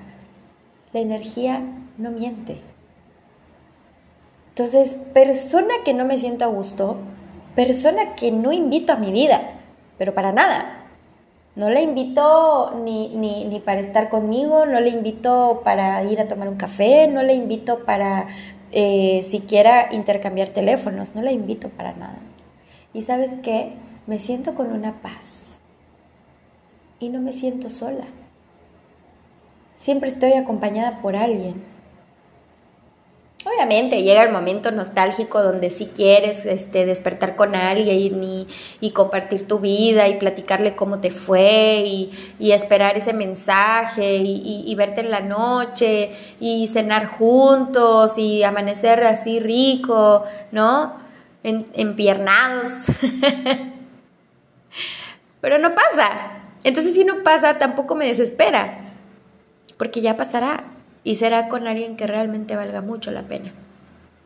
la 0.92 1.00
energía 1.00 1.62
no 1.98 2.10
miente. 2.10 2.60
Entonces, 4.48 4.96
persona 5.14 5.72
que 5.84 5.94
no 5.94 6.04
me 6.04 6.18
siento 6.18 6.44
a 6.44 6.48
gusto, 6.48 6.96
persona 7.54 8.14
que 8.16 8.32
no 8.32 8.52
invito 8.52 8.92
a 8.92 8.96
mi 8.96 9.12
vida, 9.12 9.60
pero 9.98 10.14
para 10.14 10.32
nada. 10.32 10.78
No 11.54 11.68
le 11.68 11.82
invito 11.82 12.72
ni, 12.82 13.08
ni, 13.10 13.60
para 13.60 13.80
estar 13.80 14.08
conmigo, 14.08 14.64
no 14.64 14.80
le 14.80 14.88
invito 14.88 15.60
para 15.64 16.02
ir 16.04 16.18
a 16.20 16.26
tomar 16.26 16.48
un 16.48 16.56
café, 16.56 17.08
no 17.08 17.22
le 17.22 17.34
invito 17.34 17.84
para 17.84 18.26
eh, 18.70 19.22
siquiera 19.22 19.88
intercambiar 19.92 20.48
teléfonos, 20.48 21.14
no 21.14 21.20
le 21.20 21.32
invito 21.32 21.68
para 21.68 21.92
nada. 21.92 22.18
Y 22.94 23.02
sabes 23.02 23.32
qué, 23.42 23.74
me 24.06 24.18
siento 24.18 24.54
con 24.54 24.72
una 24.72 25.02
paz 25.02 25.58
y 26.98 27.10
no 27.10 27.20
me 27.20 27.32
siento 27.32 27.68
sola. 27.68 28.06
Siempre 29.74 30.08
estoy 30.08 30.32
acompañada 30.34 31.02
por 31.02 31.16
alguien. 31.16 31.71
Obviamente 33.54 34.02
llega 34.02 34.22
el 34.22 34.32
momento 34.32 34.70
nostálgico 34.70 35.42
donde 35.42 35.70
sí 35.70 35.90
quieres 35.94 36.46
este, 36.46 36.86
despertar 36.86 37.36
con 37.36 37.54
alguien 37.54 38.46
y, 38.80 38.90
compartir 38.92 39.48
tu 39.48 39.58
vida 39.58 40.08
y 40.08 40.18
platicarle 40.18 40.74
cómo 40.74 41.00
te 41.00 41.10
fue 41.10 41.84
y, 41.86 42.52
esperar 42.52 42.96
ese 42.96 43.12
mensaje 43.12 44.16
y, 44.16 44.74
verte 44.74 45.00
en 45.00 45.10
la 45.10 45.20
noche 45.20 46.12
y 46.40 46.68
cenar 46.68 47.06
juntos 47.06 48.16
y 48.16 48.42
amanecer 48.42 49.04
así 49.04 49.40
rico, 49.40 50.24
¿no? 50.50 50.96
En, 51.42 51.66
empiernados. 51.74 52.68
Pero 55.40 55.58
no 55.58 55.74
pasa. 55.74 56.10
Entonces 56.64 56.94
si 56.94 57.04
no 57.04 57.22
pasa, 57.22 57.58
tampoco 57.58 57.94
me 57.94 58.06
desespera, 58.06 58.92
porque 59.76 60.00
ya 60.00 60.16
pasará 60.16 60.64
y 61.04 61.16
será 61.16 61.48
con 61.48 61.66
alguien 61.66 61.96
que 61.96 62.06
realmente 62.06 62.56
valga 62.56 62.80
mucho 62.80 63.10
la 63.10 63.22
pena. 63.22 63.52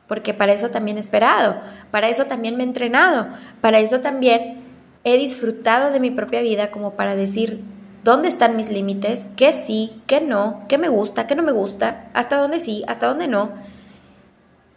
Porque 0.07 0.35
para 0.35 0.53
eso 0.53 0.71
también 0.71 0.97
he 0.97 1.01
esperado, 1.01 1.61
para 1.91 2.09
eso 2.09 2.27
también 2.27 2.57
me 2.57 2.63
he 2.63 2.67
entrenado, 2.67 3.29
para 3.61 3.81
eso 3.81 4.01
también 4.01 4.61
he 5.05 5.17
disfrutado 5.19 5.91
de 5.91 6.01
mi 6.01 6.11
propia 6.11 6.43
vida 6.43 6.71
como 6.71 6.93
para 6.93 7.17
decir 7.17 7.63
dónde 8.05 8.29
están 8.29 8.57
mis 8.57 8.71
límites, 8.71 9.27
qué 9.37 9.53
sí, 9.53 10.01
qué 10.07 10.21
no, 10.21 10.65
qué 10.69 10.79
me 10.79 10.89
gusta, 10.89 11.27
qué 11.27 11.35
no 11.35 11.43
me 11.43 11.53
gusta, 11.53 12.09
hasta 12.15 12.37
dónde 12.37 12.61
sí, 12.61 12.85
hasta 12.87 13.09
dónde 13.09 13.27
no. 13.27 13.51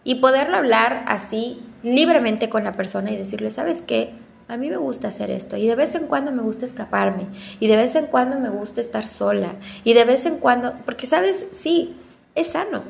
Y 0.03 0.15
poderlo 0.15 0.57
hablar 0.57 1.03
así 1.07 1.61
libremente 1.83 2.49
con 2.49 2.63
la 2.63 2.73
persona 2.73 3.11
y 3.11 3.17
decirle, 3.17 3.51
¿sabes 3.51 3.83
qué? 3.85 4.13
A 4.49 4.57
mí 4.57 4.67
me 4.69 4.77
gusta 4.77 5.09
hacer 5.09 5.29
esto 5.29 5.57
y 5.57 5.67
de 5.67 5.75
vez 5.75 5.93
en 5.93 6.07
cuando 6.07 6.31
me 6.31 6.41
gusta 6.41 6.65
escaparme 6.65 7.27
y 7.59 7.67
de 7.67 7.77
vez 7.77 7.95
en 7.95 8.07
cuando 8.07 8.39
me 8.39 8.49
gusta 8.49 8.81
estar 8.81 9.07
sola 9.07 9.53
y 9.83 9.93
de 9.93 10.05
vez 10.05 10.25
en 10.25 10.37
cuando, 10.37 10.73
porque 10.85 11.05
sabes, 11.05 11.45
sí, 11.53 11.95
es 12.33 12.47
sano, 12.47 12.81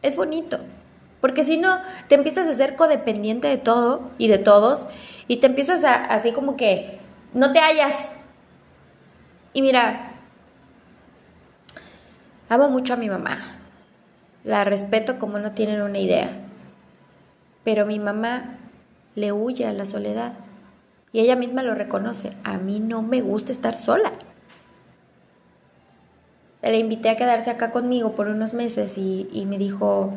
es 0.00 0.16
bonito, 0.16 0.58
porque 1.20 1.44
si 1.44 1.58
no, 1.58 1.78
te 2.08 2.14
empiezas 2.14 2.46
a 2.46 2.54
ser 2.54 2.76
codependiente 2.76 3.46
de 3.46 3.58
todo 3.58 4.10
y 4.16 4.28
de 4.28 4.38
todos 4.38 4.86
y 5.28 5.36
te 5.36 5.48
empiezas 5.48 5.84
a, 5.84 5.96
así 5.96 6.32
como 6.32 6.56
que 6.56 6.98
no 7.34 7.52
te 7.52 7.58
hallas. 7.58 8.10
Y 9.52 9.60
mira, 9.60 10.14
amo 12.48 12.70
mucho 12.70 12.94
a 12.94 12.96
mi 12.96 13.10
mamá, 13.10 13.58
la 14.44 14.64
respeto 14.64 15.18
como 15.18 15.38
no 15.38 15.52
tienen 15.52 15.82
una 15.82 15.98
idea, 15.98 16.30
pero 17.64 17.84
mi 17.84 17.98
mamá 17.98 18.60
le 19.14 19.32
huye 19.32 19.66
a 19.66 19.74
la 19.74 19.84
soledad 19.84 20.45
y 21.16 21.20
ella 21.20 21.34
misma 21.34 21.62
lo 21.62 21.74
reconoce, 21.74 22.32
a 22.44 22.58
mí 22.58 22.78
no 22.78 23.00
me 23.00 23.22
gusta 23.22 23.50
estar 23.50 23.74
sola. 23.74 24.12
Le 26.60 26.78
invité 26.78 27.08
a 27.08 27.16
quedarse 27.16 27.48
acá 27.48 27.70
conmigo 27.70 28.14
por 28.14 28.28
unos 28.28 28.52
meses 28.52 28.98
y, 28.98 29.46
me 29.48 29.56
dijo, 29.56 30.12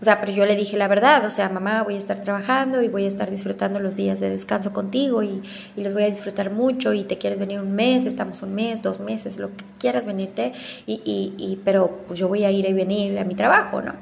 o 0.00 0.04
sea, 0.04 0.18
pero 0.18 0.32
yo 0.32 0.46
le 0.46 0.56
dije 0.56 0.76
la 0.76 0.88
verdad, 0.88 1.24
o 1.24 1.30
sea, 1.30 1.48
mamá, 1.50 1.84
voy 1.84 1.94
a 1.94 1.98
estar 1.98 2.18
trabajando 2.18 2.82
y 2.82 2.88
voy 2.88 3.04
a 3.04 3.06
estar 3.06 3.30
disfrutando 3.30 3.78
los 3.78 3.94
días 3.94 4.18
de 4.18 4.28
descanso 4.28 4.72
contigo 4.72 5.22
y, 5.22 5.40
y, 5.76 5.84
los 5.84 5.94
voy 5.94 6.02
a 6.02 6.06
disfrutar 6.06 6.50
mucho 6.50 6.94
y 6.94 7.04
te 7.04 7.16
quieres 7.16 7.38
venir 7.38 7.60
un 7.60 7.76
mes, 7.76 8.04
estamos 8.04 8.42
un 8.42 8.52
mes, 8.52 8.82
dos 8.82 8.98
meses, 8.98 9.38
lo 9.38 9.50
que 9.56 9.64
quieras 9.78 10.04
venirte, 10.04 10.52
y, 10.84 11.00
y, 11.04 11.60
pero 11.64 12.00
pues 12.08 12.18
yo 12.18 12.26
voy 12.26 12.42
a 12.42 12.50
ir 12.50 12.68
y 12.68 12.72
venir 12.72 13.16
a 13.20 13.24
mi 13.24 13.36
trabajo, 13.36 13.82
¿no? 13.82 13.94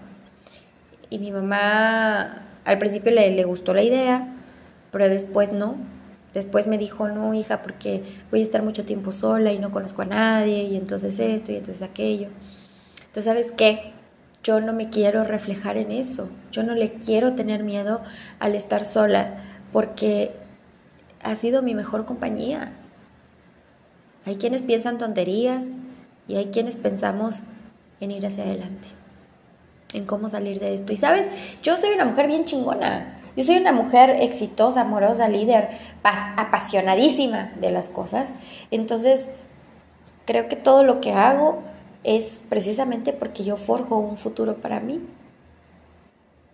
Y 1.10 1.18
mi 1.18 1.30
mamá 1.30 2.46
Al 2.64 2.78
principio 2.78 3.12
le, 3.12 3.32
le 3.32 3.44
gustó 3.44 3.74
la 3.74 3.82
idea, 3.82 4.34
pero 4.90 5.10
después 5.10 5.52
no. 5.52 5.97
Después 6.34 6.66
me 6.66 6.78
dijo, 6.78 7.08
no, 7.08 7.34
hija, 7.34 7.62
porque 7.62 8.02
voy 8.30 8.40
a 8.40 8.42
estar 8.42 8.62
mucho 8.62 8.84
tiempo 8.84 9.12
sola 9.12 9.52
y 9.52 9.58
no 9.58 9.70
conozco 9.70 10.02
a 10.02 10.06
nadie, 10.06 10.64
y 10.64 10.76
entonces 10.76 11.18
esto 11.18 11.52
y 11.52 11.56
entonces 11.56 11.82
aquello. 11.82 12.28
Entonces, 12.98 13.24
¿sabes 13.24 13.52
qué? 13.56 13.92
Yo 14.44 14.60
no 14.60 14.72
me 14.72 14.90
quiero 14.90 15.24
reflejar 15.24 15.76
en 15.78 15.90
eso. 15.90 16.28
Yo 16.52 16.62
no 16.62 16.74
le 16.74 16.92
quiero 16.92 17.34
tener 17.34 17.64
miedo 17.64 18.02
al 18.38 18.54
estar 18.54 18.84
sola, 18.84 19.42
porque 19.72 20.32
ha 21.22 21.34
sido 21.34 21.62
mi 21.62 21.74
mejor 21.74 22.04
compañía. 22.04 22.72
Hay 24.24 24.36
quienes 24.36 24.62
piensan 24.62 24.98
tonterías 24.98 25.66
y 26.28 26.36
hay 26.36 26.46
quienes 26.46 26.76
pensamos 26.76 27.40
en 28.00 28.10
ir 28.10 28.26
hacia 28.26 28.44
adelante, 28.44 28.88
en 29.94 30.04
cómo 30.04 30.28
salir 30.28 30.60
de 30.60 30.74
esto. 30.74 30.92
Y 30.92 30.98
sabes, 30.98 31.26
yo 31.62 31.76
soy 31.78 31.90
una 31.90 32.04
mujer 32.04 32.26
bien 32.26 32.44
chingona. 32.44 33.17
Yo 33.36 33.44
soy 33.44 33.56
una 33.56 33.72
mujer 33.72 34.10
exitosa, 34.20 34.82
amorosa, 34.82 35.28
líder, 35.28 35.70
apasionadísima 36.02 37.52
de 37.60 37.70
las 37.70 37.88
cosas. 37.88 38.32
Entonces, 38.70 39.28
creo 40.24 40.48
que 40.48 40.56
todo 40.56 40.82
lo 40.84 41.00
que 41.00 41.12
hago 41.12 41.62
es 42.04 42.38
precisamente 42.48 43.12
porque 43.12 43.44
yo 43.44 43.56
forjo 43.56 43.96
un 43.96 44.16
futuro 44.16 44.56
para 44.56 44.80
mí. 44.80 45.00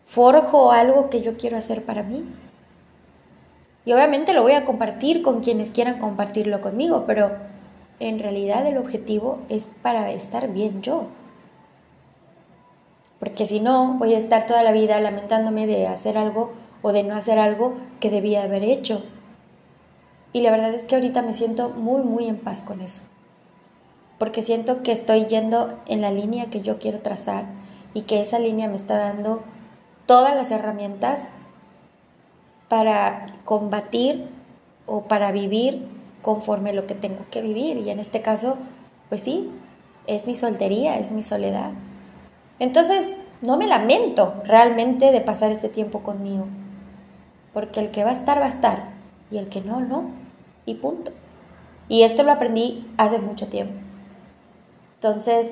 Forjo 0.06 0.72
algo 0.72 1.10
que 1.10 1.22
yo 1.22 1.36
quiero 1.36 1.56
hacer 1.56 1.84
para 1.84 2.02
mí. 2.02 2.24
Y 3.84 3.92
obviamente 3.92 4.32
lo 4.32 4.42
voy 4.42 4.52
a 4.52 4.64
compartir 4.64 5.22
con 5.22 5.40
quienes 5.40 5.70
quieran 5.70 5.98
compartirlo 5.98 6.60
conmigo, 6.60 7.04
pero 7.06 7.32
en 8.00 8.18
realidad 8.18 8.66
el 8.66 8.78
objetivo 8.78 9.38
es 9.48 9.68
para 9.82 10.10
estar 10.10 10.48
bien 10.52 10.82
yo. 10.82 11.06
Porque 13.18 13.46
si 13.46 13.60
no, 13.60 13.94
voy 13.94 14.14
a 14.14 14.18
estar 14.18 14.46
toda 14.46 14.62
la 14.62 14.72
vida 14.72 15.00
lamentándome 15.00 15.66
de 15.66 15.86
hacer 15.86 16.18
algo 16.18 16.52
o 16.84 16.92
de 16.92 17.02
no 17.02 17.14
hacer 17.14 17.38
algo 17.38 17.72
que 17.98 18.10
debía 18.10 18.42
haber 18.42 18.62
hecho. 18.62 19.02
Y 20.34 20.42
la 20.42 20.50
verdad 20.50 20.74
es 20.74 20.82
que 20.82 20.94
ahorita 20.94 21.22
me 21.22 21.32
siento 21.32 21.70
muy, 21.70 22.02
muy 22.02 22.28
en 22.28 22.36
paz 22.36 22.60
con 22.60 22.82
eso. 22.82 23.02
Porque 24.18 24.42
siento 24.42 24.82
que 24.82 24.92
estoy 24.92 25.24
yendo 25.24 25.78
en 25.86 26.02
la 26.02 26.10
línea 26.10 26.50
que 26.50 26.60
yo 26.60 26.78
quiero 26.78 26.98
trazar 26.98 27.46
y 27.94 28.02
que 28.02 28.20
esa 28.20 28.38
línea 28.38 28.68
me 28.68 28.76
está 28.76 28.98
dando 28.98 29.42
todas 30.04 30.36
las 30.36 30.50
herramientas 30.50 31.26
para 32.68 33.28
combatir 33.46 34.28
o 34.84 35.04
para 35.04 35.32
vivir 35.32 35.88
conforme 36.20 36.74
lo 36.74 36.86
que 36.86 36.94
tengo 36.94 37.24
que 37.30 37.40
vivir. 37.40 37.78
Y 37.78 37.88
en 37.88 37.98
este 37.98 38.20
caso, 38.20 38.58
pues 39.08 39.22
sí, 39.22 39.50
es 40.06 40.26
mi 40.26 40.34
soltería, 40.34 40.98
es 40.98 41.10
mi 41.10 41.22
soledad. 41.22 41.70
Entonces, 42.58 43.06
no 43.40 43.56
me 43.56 43.68
lamento 43.68 44.34
realmente 44.44 45.12
de 45.12 45.22
pasar 45.22 45.50
este 45.50 45.70
tiempo 45.70 46.00
conmigo. 46.00 46.44
Porque 47.54 47.80
el 47.80 47.90
que 47.90 48.04
va 48.04 48.10
a 48.10 48.14
estar, 48.14 48.40
va 48.40 48.46
a 48.46 48.48
estar. 48.48 48.88
Y 49.30 49.38
el 49.38 49.48
que 49.48 49.62
no, 49.62 49.80
no. 49.80 50.10
Y 50.66 50.74
punto. 50.74 51.12
Y 51.88 52.02
esto 52.02 52.22
lo 52.22 52.32
aprendí 52.32 52.86
hace 52.98 53.18
mucho 53.18 53.46
tiempo. 53.46 53.74
Entonces, 54.96 55.46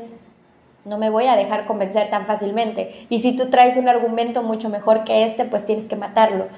no 0.84 0.98
me 0.98 1.10
voy 1.10 1.26
a 1.26 1.36
dejar 1.36 1.66
convencer 1.66 2.10
tan 2.10 2.26
fácilmente. 2.26 3.06
Y 3.08 3.20
si 3.20 3.36
tú 3.36 3.50
traes 3.50 3.76
un 3.76 3.88
argumento 3.88 4.42
mucho 4.42 4.68
mejor 4.68 5.04
que 5.04 5.24
este, 5.24 5.44
pues 5.44 5.64
tienes 5.64 5.86
que 5.86 5.96
matarlo. 5.96 6.48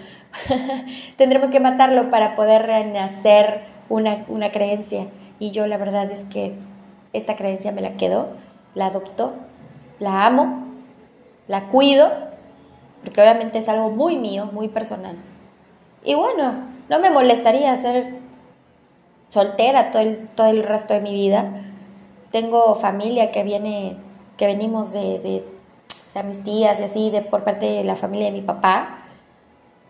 Tendremos 1.17 1.51
que 1.51 1.61
matarlo 1.61 2.11
para 2.11 2.35
poder 2.35 2.63
renacer 2.63 3.63
una, 3.89 4.25
una 4.29 4.51
creencia. 4.51 5.09
Y 5.39 5.51
yo 5.51 5.67
la 5.67 5.77
verdad 5.77 6.11
es 6.11 6.25
que 6.25 6.55
esta 7.13 7.37
creencia 7.37 7.73
me 7.73 7.83
la 7.83 7.95
quedo, 7.95 8.29
la 8.75 8.87
adopto, 8.87 9.35
la 9.99 10.25
amo, 10.25 10.69
la 11.47 11.69
cuido, 11.69 12.11
porque 13.03 13.21
obviamente 13.21 13.59
es 13.59 13.69
algo 13.69 13.91
muy 13.91 14.17
mío, 14.17 14.49
muy 14.53 14.69
personal. 14.69 15.17
Y 16.05 16.15
bueno, 16.15 16.55
no 16.89 17.01
me 17.01 17.11
molestaría 17.11 17.75
ser 17.77 18.19
soltera 19.31 19.91
todo 19.91 20.03
el, 20.03 20.29
todo 20.29 20.47
el 20.49 20.63
resto 20.63 20.95
de 20.95 21.01
mi 21.01 21.13
vida. 21.13 21.63
Tengo 22.31 22.75
familia 22.75 23.33
que 23.33 23.43
viene 23.43 23.97
que 24.37 24.47
venimos 24.47 24.93
de, 24.93 25.19
de 25.19 25.45
o 26.09 26.13
sea, 26.13 26.23
mis 26.23 26.43
tías 26.45 26.79
y 26.79 26.85
así, 26.85 27.11
de, 27.11 27.23
por 27.23 27.43
parte 27.43 27.67
de 27.67 27.85
la 27.85 27.97
familia 27.97 28.27
de 28.27 28.33
mi 28.33 28.43
papá, 28.43 28.99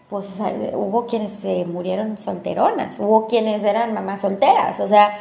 pues 0.09 0.27
hubo 0.75 1.07
quienes 1.07 1.33
se 1.33 1.65
murieron 1.65 2.19
solteronas, 2.19 2.99
hubo 2.99 3.27
quienes 3.27 3.65
eran 3.65 3.95
mamás 3.95 4.21
solteras, 4.21 4.79
o 4.81 4.87
sea, 4.87 5.19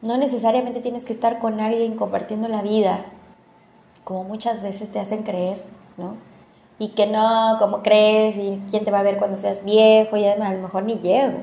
no 0.00 0.16
necesariamente 0.16 0.80
tienes 0.80 1.04
que 1.04 1.12
estar 1.12 1.38
con 1.38 1.60
alguien 1.60 1.96
compartiendo 1.96 2.48
la 2.48 2.62
vida, 2.62 3.04
como 4.04 4.24
muchas 4.24 4.62
veces 4.62 4.90
te 4.90 4.98
hacen 4.98 5.22
creer, 5.22 5.62
¿no? 5.96 6.16
Y 6.82 6.88
que 6.88 7.06
no, 7.06 7.56
como 7.58 7.82
crees, 7.82 8.36
y 8.36 8.60
quién 8.70 8.84
te 8.84 8.90
va 8.90 9.00
a 9.00 9.02
ver 9.04 9.18
cuando 9.18 9.38
seas 9.38 9.64
viejo, 9.64 10.16
y 10.16 10.24
además 10.24 10.50
a 10.50 10.54
lo 10.54 10.62
mejor 10.62 10.82
ni 10.82 10.96
llego, 10.96 11.38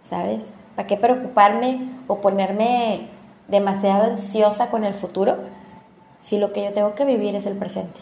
¿sabes? 0.00 0.40
¿Para 0.74 0.86
qué 0.86 0.96
preocuparme 0.96 1.90
o 2.06 2.20
ponerme 2.20 3.08
demasiado 3.48 4.04
ansiosa 4.04 4.70
con 4.70 4.84
el 4.84 4.94
futuro? 4.94 5.36
si 6.24 6.38
lo 6.38 6.52
que 6.52 6.64
yo 6.64 6.72
tengo 6.72 6.94
que 6.94 7.04
vivir 7.04 7.36
es 7.36 7.46
el 7.46 7.56
presente. 7.56 8.00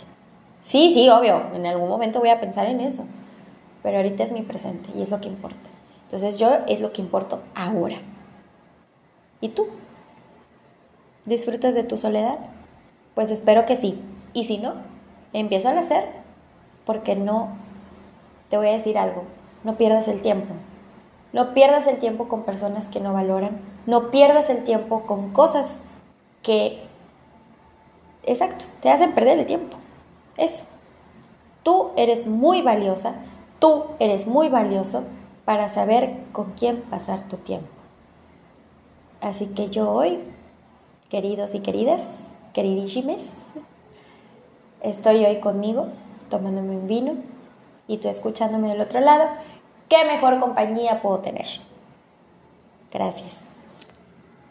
Sí, 0.63 0.93
sí, 0.95 1.09
obvio, 1.11 1.43
en 1.55 1.67
algún 1.67 1.89
momento 1.89 2.21
voy 2.21 2.31
a 2.31 2.41
pensar 2.41 2.67
en 2.67 2.81
eso, 2.81 3.05
pero 3.83 3.97
ahorita 3.97 4.23
es 4.23 4.31
mi 4.31 4.43
presente 4.43 4.91
y 4.95 5.03
es 5.03 5.11
lo 5.11 5.21
que 5.21 5.29
importa. 5.29 5.69
Entonces 6.05 6.39
yo 6.39 6.51
es 6.69 6.81
lo 6.81 6.93
que 6.93 7.03
importo 7.03 7.43
ahora. 7.55 7.97
¿Y 9.41 9.49
tú? 9.49 9.67
¿Disfrutas 11.25 11.75
de 11.75 11.83
tu 11.83 11.97
soledad? 11.97 12.39
Pues 13.17 13.31
espero 13.31 13.67
que 13.67 13.75
sí. 13.75 14.01
Y 14.33 14.45
si 14.45 14.59
no, 14.59 14.75
empiezo 15.33 15.69
a 15.69 15.79
hacer, 15.79 16.22
porque 16.85 17.17
no, 17.17 17.49
te 18.51 18.57
voy 18.57 18.69
a 18.69 18.73
decir 18.73 18.99
algo, 18.99 19.25
no 19.65 19.77
pierdas 19.77 20.09
el 20.09 20.23
tiempo. 20.23 20.55
No 21.33 21.55
pierdas 21.55 21.87
el 21.87 21.99
tiempo 21.99 22.29
con 22.29 22.43
personas 22.43 22.89
que 22.89 23.01
no 23.01 23.15
valoran. 23.15 23.59
No 23.87 24.11
pierdas 24.11 24.51
el 24.51 24.65
tiempo 24.65 25.07
con 25.07 25.33
cosas 25.33 25.79
que 26.43 26.83
Exacto, 28.25 28.67
te 28.81 28.91
hacen 28.91 29.15
perder 29.15 29.39
el 29.39 29.47
tiempo. 29.47 29.77
Eso. 30.37 30.65
Tú 31.63 31.91
eres 31.97 32.27
muy 32.27 32.63
valiosa, 32.63 33.15
tú 33.59 33.85
eres 33.99 34.27
muy 34.27 34.49
valioso 34.49 35.05
para 35.45 35.69
saber 35.69 36.17
con 36.33 36.53
quién 36.53 36.83
pasar 36.83 37.29
tu 37.29 37.37
tiempo. 37.37 37.69
Así 39.21 39.47
que 39.47 39.71
yo 39.71 39.91
hoy, 39.91 40.21
queridos 41.09 41.55
y 41.55 41.61
queridas, 41.61 42.03
queridísimes, 42.53 43.25
estoy 44.81 45.25
hoy 45.25 45.39
conmigo 45.39 45.89
tomándome 46.33 46.77
un 46.77 46.87
vino 46.87 47.13
y 47.87 47.99
tú 47.99 48.09
escuchándome 48.09 48.69
del 48.69 48.81
otro 48.81 49.01
lado. 49.01 49.29
¿Qué 49.89 50.05
mejor 50.07 50.41
compañía 50.41 51.03
puedo 51.03 51.19
tener? 51.19 51.47
Gracias. 52.91 53.52